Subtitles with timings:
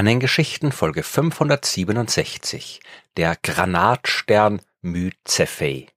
[0.00, 2.80] Sternengeschichten Folge 567
[3.18, 5.88] Der Granatstern Mu Cephei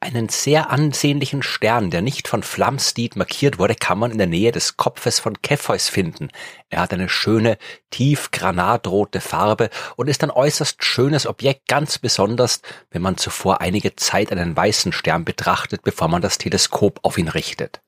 [0.00, 4.52] einen sehr ansehnlichen Stern, der nicht von Flamsteed markiert wurde, kann man in der Nähe
[4.52, 6.28] des Kopfes von Cepheus finden.
[6.68, 7.56] Er hat eine schöne,
[7.90, 13.96] tief granatrote Farbe und ist ein äußerst schönes Objekt, ganz besonders, wenn man zuvor einige
[13.96, 17.80] Zeit einen weißen Stern betrachtet, bevor man das Teleskop auf ihn richtet.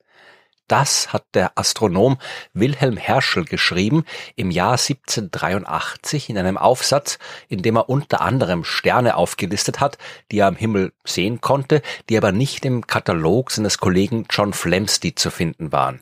[0.67, 2.17] Das hat der Astronom
[2.53, 4.03] Wilhelm Herschel geschrieben
[4.35, 9.99] im Jahr 1783 in einem Aufsatz, in dem er unter anderem Sterne aufgelistet hat,
[10.31, 15.19] die er am Himmel sehen konnte, die aber nicht im Katalog seines Kollegen John Flamsteed
[15.19, 16.01] zu finden waren.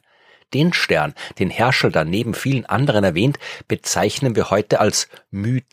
[0.53, 5.09] Den Stern, den Herschel da neben vielen anderen erwähnt, bezeichnen wir heute als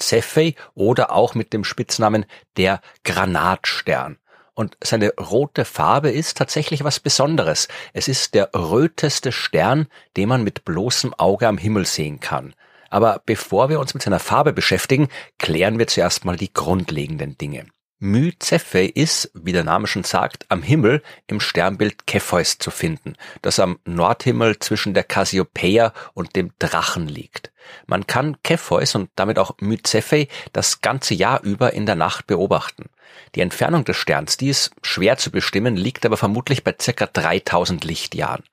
[0.01, 2.25] Cephei oder auch mit dem Spitznamen
[2.57, 4.19] der Granatstern.
[4.61, 7.67] Und seine rote Farbe ist tatsächlich was Besonderes.
[7.95, 9.87] Es ist der röteste Stern,
[10.19, 12.53] den man mit bloßem Auge am Himmel sehen kann.
[12.91, 15.09] Aber bevor wir uns mit seiner Farbe beschäftigen,
[15.39, 17.69] klären wir zuerst mal die grundlegenden Dinge.
[18.03, 23.15] My Cephei ist, wie der Name schon sagt, am Himmel im Sternbild Cepheus zu finden,
[23.43, 27.53] das am Nordhimmel zwischen der Cassiopeia und dem Drachen liegt.
[27.87, 32.27] Man kann Cepheus und damit auch My Cephei das ganze Jahr über in der Nacht
[32.27, 32.89] beobachten.
[33.35, 37.85] Die Entfernung des Sterns, die ist schwer zu bestimmen, liegt aber vermutlich bei circa 3000
[37.85, 38.45] Lichtjahren.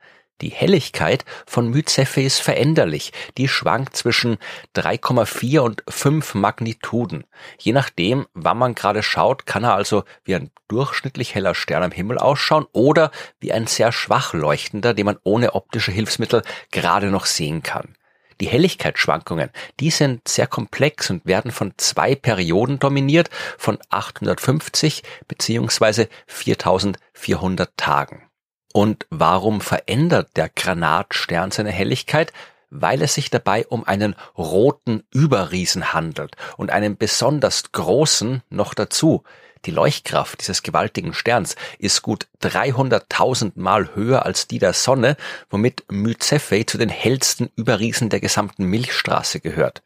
[0.42, 3.12] Die Helligkeit von Mycephei ist veränderlich.
[3.38, 4.38] Die schwankt zwischen
[4.76, 7.24] 3,4 und 5 Magnituden.
[7.58, 11.92] Je nachdem, wann man gerade schaut, kann er also wie ein durchschnittlich heller Stern am
[11.92, 17.26] Himmel ausschauen oder wie ein sehr schwach leuchtender, den man ohne optische Hilfsmittel gerade noch
[17.26, 17.96] sehen kann.
[18.40, 19.50] Die Helligkeitsschwankungen,
[19.80, 28.27] die sind sehr komplex und werden von zwei Perioden dominiert von 850 beziehungsweise 4400 Tagen.
[28.74, 32.34] Und warum verändert der Granatstern seine Helligkeit?
[32.70, 39.24] Weil es sich dabei um einen roten Überriesen handelt und einen besonders großen noch dazu.
[39.66, 45.18] Die Leuchtkraft dieses gewaltigen Sterns ist gut 300.000 Mal höher als die der Sonne,
[45.50, 49.82] womit Mycephei zu den hellsten Überriesen der gesamten Milchstraße gehört.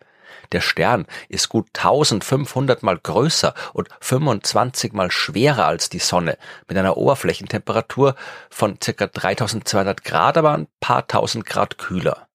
[0.52, 6.38] Der Stern ist gut 1500 mal größer und 25 mal schwerer als die Sonne,
[6.68, 8.16] mit einer Oberflächentemperatur
[8.50, 9.08] von ca.
[9.08, 12.28] 3200 Grad, aber ein paar tausend Grad kühler.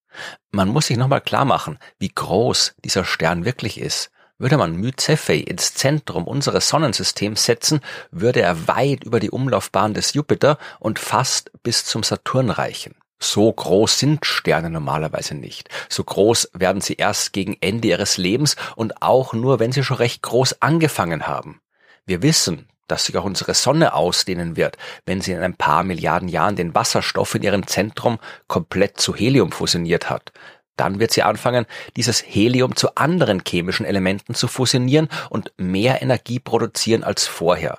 [0.51, 4.11] Man muss sich nochmal klar machen, wie groß dieser Stern wirklich ist.
[4.39, 7.81] Würde man Mycephei ins Zentrum unseres Sonnensystems setzen,
[8.11, 12.95] würde er weit über die Umlaufbahn des Jupiter und fast bis zum Saturn reichen.
[13.19, 15.69] So groß sind Sterne normalerweise nicht.
[15.89, 19.97] So groß werden sie erst gegen Ende ihres Lebens und auch nur, wenn sie schon
[19.97, 21.61] recht groß angefangen haben.
[22.05, 26.29] Wir wissen, dass sich auch unsere Sonne ausdehnen wird, wenn sie in ein paar Milliarden
[26.29, 30.33] Jahren den Wasserstoff in ihrem Zentrum komplett zu Helium fusioniert hat.
[30.77, 31.67] Dann wird sie anfangen,
[31.97, 37.79] dieses Helium zu anderen chemischen Elementen zu fusionieren und mehr Energie produzieren als vorher.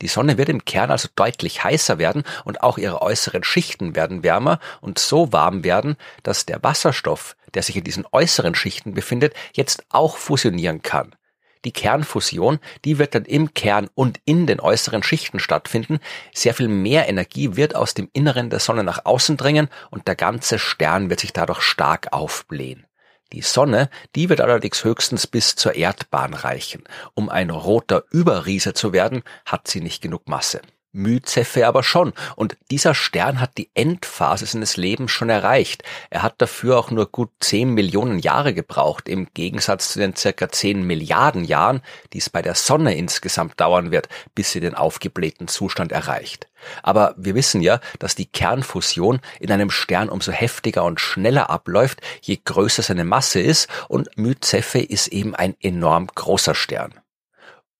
[0.00, 4.22] Die Sonne wird im Kern also deutlich heißer werden und auch ihre äußeren Schichten werden
[4.22, 9.34] wärmer und so warm werden, dass der Wasserstoff, der sich in diesen äußeren Schichten befindet,
[9.54, 11.14] jetzt auch fusionieren kann.
[11.64, 15.98] Die Kernfusion, die wird dann im Kern und in den äußeren Schichten stattfinden.
[16.32, 20.14] Sehr viel mehr Energie wird aus dem Inneren der Sonne nach außen dringen und der
[20.14, 22.87] ganze Stern wird sich dadurch stark aufblähen.
[23.32, 26.84] Die Sonne, die wird allerdings höchstens bis zur Erdbahn reichen.
[27.14, 30.62] Um ein roter Überriese zu werden, hat sie nicht genug Masse.
[30.92, 32.12] Myzephe aber schon.
[32.36, 35.82] Und dieser Stern hat die Endphase seines Lebens schon erreicht.
[36.10, 40.48] Er hat dafür auch nur gut 10 Millionen Jahre gebraucht, im Gegensatz zu den circa
[40.48, 41.82] 10 Milliarden Jahren,
[42.12, 46.48] die es bei der Sonne insgesamt dauern wird, bis sie den aufgeblähten Zustand erreicht.
[46.82, 52.00] Aber wir wissen ja, dass die Kernfusion in einem Stern umso heftiger und schneller abläuft,
[52.20, 56.94] je größer seine Masse ist, und Myzephe ist eben ein enorm großer Stern.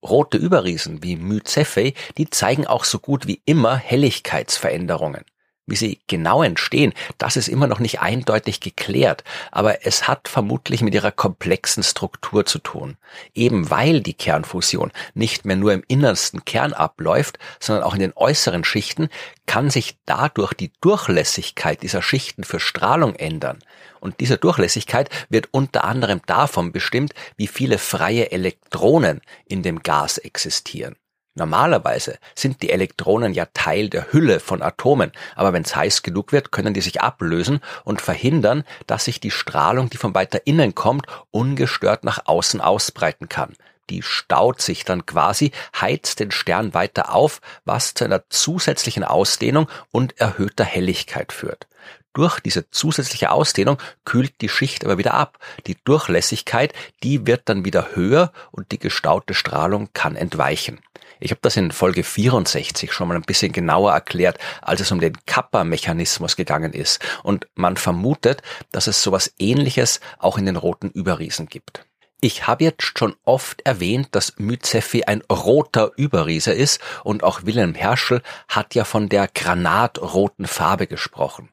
[0.03, 5.25] Rote Überriesen wie Mycephei, die zeigen auch so gut wie immer Helligkeitsveränderungen.
[5.69, 9.23] Wie sie genau entstehen, das ist immer noch nicht eindeutig geklärt,
[9.53, 12.97] aber es hat vermutlich mit ihrer komplexen Struktur zu tun.
[13.35, 18.15] Eben weil die Kernfusion nicht mehr nur im innersten Kern abläuft, sondern auch in den
[18.17, 19.11] äußeren Schichten,
[19.45, 23.59] kann sich dadurch die Durchlässigkeit dieser Schichten für Strahlung ändern.
[24.01, 30.17] Und diese Durchlässigkeit wird unter anderem davon bestimmt, wie viele freie Elektronen in dem Gas
[30.17, 30.97] existieren.
[31.39, 36.33] Normalerweise sind die Elektronen ja Teil der Hülle von Atomen, aber wenn es heiß genug
[36.33, 40.75] wird, können die sich ablösen und verhindern, dass sich die Strahlung, die von weiter innen
[40.75, 43.55] kommt, ungestört nach außen ausbreiten kann.
[43.89, 49.69] Die staut sich dann quasi, heizt den Stern weiter auf, was zu einer zusätzlichen Ausdehnung
[49.93, 51.69] und erhöhter Helligkeit führt.
[52.15, 55.39] Durch diese zusätzliche Ausdehnung kühlt die Schicht aber wieder ab.
[55.69, 56.75] Die Durchlässigkeit,
[57.05, 60.81] die wird dann wieder höher und die gestaute Strahlung kann entweichen.
[61.21, 65.01] Ich habe das in Folge 64 schon mal ein bisschen genauer erklärt, als es um
[65.01, 67.05] den Kappa-Mechanismus gegangen ist.
[67.23, 71.85] Und man vermutet, dass es sowas ähnliches auch in den roten Überriesen gibt.
[72.21, 77.77] Ich habe jetzt schon oft erwähnt, dass Myzephi ein roter Überriese ist und auch Wilhelm
[77.77, 81.51] Herschel hat ja von der granatroten Farbe gesprochen.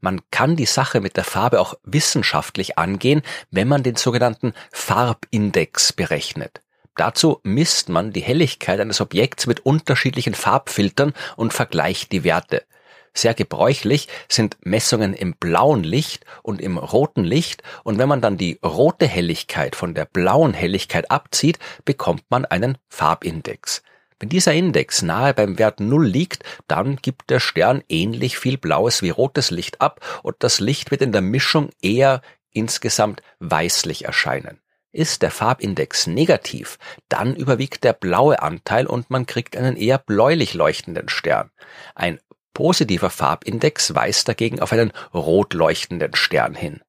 [0.00, 5.92] Man kann die Sache mit der Farbe auch wissenschaftlich angehen, wenn man den sogenannten Farbindex
[5.92, 6.60] berechnet.
[6.96, 12.64] Dazu misst man die Helligkeit eines Objekts mit unterschiedlichen Farbfiltern und vergleicht die Werte.
[13.12, 18.36] Sehr gebräuchlich sind Messungen im blauen Licht und im roten Licht und wenn man dann
[18.36, 23.82] die rote Helligkeit von der blauen Helligkeit abzieht, bekommt man einen Farbindex.
[24.20, 29.02] Wenn dieser Index nahe beim Wert Null liegt, dann gibt der Stern ähnlich viel blaues
[29.02, 32.20] wie rotes Licht ab und das Licht wird in der Mischung eher
[32.52, 34.60] insgesamt weißlich erscheinen.
[34.92, 36.78] Ist der Farbindex negativ,
[37.08, 41.50] dann überwiegt der blaue Anteil und man kriegt einen eher bläulich leuchtenden Stern.
[41.94, 42.18] Ein
[42.54, 46.80] Positiver Farbindex weist dagegen auf einen rot leuchtenden Stern hin.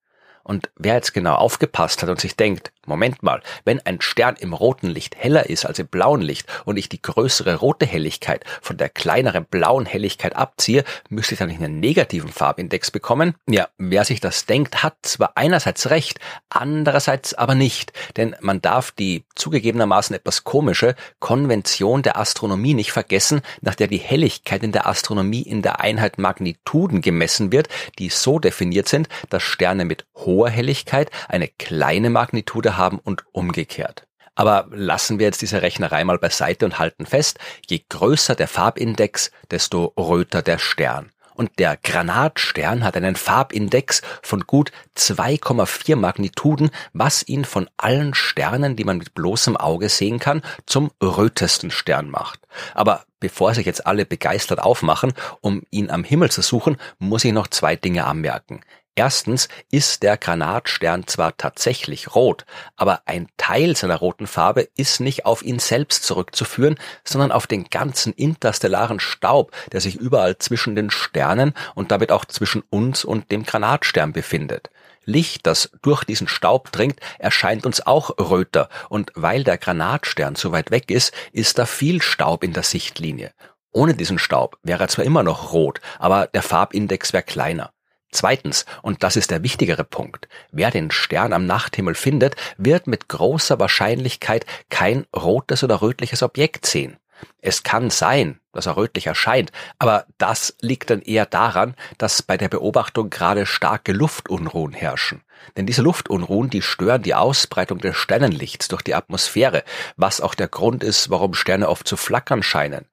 [0.43, 4.51] Und wer jetzt genau aufgepasst hat und sich denkt, Moment mal, wenn ein Stern im
[4.51, 8.75] roten Licht heller ist als im blauen Licht und ich die größere rote Helligkeit von
[8.75, 13.35] der kleineren blauen Helligkeit abziehe, müsste ich dann nicht einen negativen Farbindex bekommen?
[13.49, 18.91] Ja, wer sich das denkt, hat zwar einerseits recht, andererseits aber nicht, denn man darf
[18.91, 24.85] die zugegebenermaßen etwas komische Konvention der Astronomie nicht vergessen, nach der die Helligkeit in der
[24.85, 30.49] Astronomie in der Einheit Magnituden gemessen wird, die so definiert sind, dass Sterne mit hoher
[30.49, 34.07] Helligkeit eine kleine Magnitude haben und umgekehrt.
[34.35, 37.39] Aber lassen wir jetzt diese Rechnerei mal beiseite und halten fest,
[37.69, 41.11] je größer der Farbindex, desto röter der Stern.
[41.33, 48.75] Und der Granatstern hat einen Farbindex von gut 2,4 Magnituden, was ihn von allen Sternen,
[48.75, 52.41] die man mit bloßem Auge sehen kann, zum rötesten Stern macht.
[52.73, 57.33] Aber bevor sich jetzt alle begeistert aufmachen, um ihn am Himmel zu suchen, muss ich
[57.33, 58.61] noch zwei Dinge anmerken.
[58.95, 62.45] Erstens ist der Granatstern zwar tatsächlich rot,
[62.75, 67.69] aber ein Teil seiner roten Farbe ist nicht auf ihn selbst zurückzuführen, sondern auf den
[67.69, 73.31] ganzen interstellaren Staub, der sich überall zwischen den Sternen und damit auch zwischen uns und
[73.31, 74.69] dem Granatstern befindet.
[75.05, 80.51] Licht, das durch diesen Staub dringt, erscheint uns auch röter, und weil der Granatstern so
[80.51, 83.31] weit weg ist, ist da viel Staub in der Sichtlinie.
[83.71, 87.71] Ohne diesen Staub wäre er zwar immer noch rot, aber der Farbindex wäre kleiner.
[88.11, 93.07] Zweitens, und das ist der wichtigere Punkt, wer den Stern am Nachthimmel findet, wird mit
[93.07, 96.97] großer Wahrscheinlichkeit kein rotes oder rötliches Objekt sehen.
[97.39, 102.37] Es kann sein, dass er rötlich erscheint, aber das liegt dann eher daran, dass bei
[102.37, 105.21] der Beobachtung gerade starke Luftunruhen herrschen.
[105.57, 109.63] Denn diese Luftunruhen, die stören die Ausbreitung des Sternenlichts durch die Atmosphäre,
[109.95, 112.85] was auch der Grund ist, warum Sterne oft zu flackern scheinen.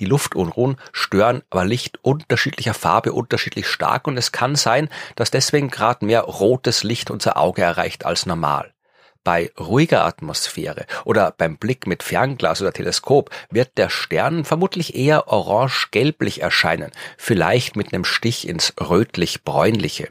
[0.00, 5.70] Die Luftunruhen stören aber Licht unterschiedlicher Farbe unterschiedlich stark und es kann sein, dass deswegen
[5.70, 8.72] gerade mehr rotes Licht unser Auge erreicht als normal.
[9.26, 15.26] Bei ruhiger Atmosphäre oder beim Blick mit Fernglas oder Teleskop wird der Stern vermutlich eher
[15.26, 20.10] orange-gelblich erscheinen, vielleicht mit einem Stich ins rötlich-bräunliche.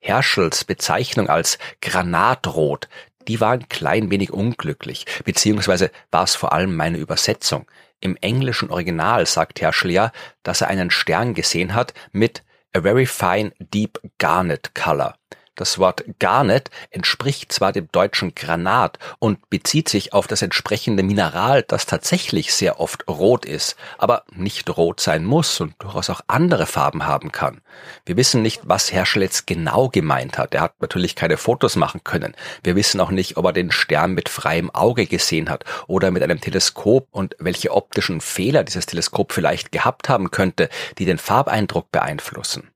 [0.00, 2.88] Herschels Bezeichnung als Granatrot,
[3.28, 7.66] die war ein klein wenig unglücklich, beziehungsweise war es vor allem meine Übersetzung.
[8.00, 10.12] Im englischen Original sagt Herschel ja,
[10.42, 15.19] dass er einen Stern gesehen hat mit a very fine deep garnet color.
[15.60, 21.62] Das Wort Garnet entspricht zwar dem deutschen Granat und bezieht sich auf das entsprechende Mineral,
[21.68, 26.64] das tatsächlich sehr oft rot ist, aber nicht rot sein muss und durchaus auch andere
[26.64, 27.60] Farben haben kann.
[28.06, 30.54] Wir wissen nicht, was Herschel jetzt genau gemeint hat.
[30.54, 32.34] Er hat natürlich keine Fotos machen können.
[32.62, 36.22] Wir wissen auch nicht, ob er den Stern mit freiem Auge gesehen hat oder mit
[36.22, 41.92] einem Teleskop und welche optischen Fehler dieses Teleskop vielleicht gehabt haben könnte, die den Farbeindruck
[41.92, 42.70] beeinflussen.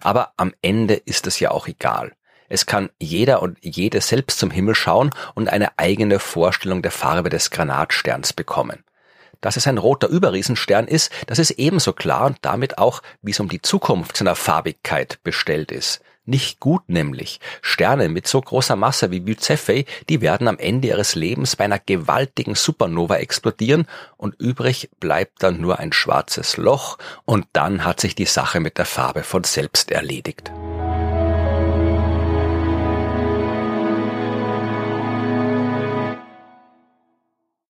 [0.00, 2.12] Aber am Ende ist es ja auch egal.
[2.48, 7.30] Es kann jeder und jede selbst zum Himmel schauen und eine eigene Vorstellung der Farbe
[7.30, 8.84] des Granatsterns bekommen.
[9.40, 13.40] Dass es ein roter Überriesenstern ist, das ist ebenso klar und damit auch, wie es
[13.40, 16.00] um die Zukunft seiner Farbigkeit bestellt ist.
[16.28, 17.38] Nicht gut nämlich.
[17.62, 21.78] Sterne mit so großer Masse wie Byzephei, die werden am Ende ihres Lebens bei einer
[21.78, 23.86] gewaltigen Supernova explodieren
[24.16, 28.76] und übrig bleibt dann nur ein schwarzes Loch und dann hat sich die Sache mit
[28.76, 30.50] der Farbe von selbst erledigt.